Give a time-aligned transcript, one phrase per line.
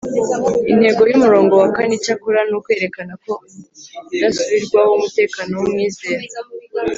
[0.71, 6.23] Intego y'umurongo wa kane, icyakora, ni ukwerekana kudasubirwaho umutekano w’umwizera.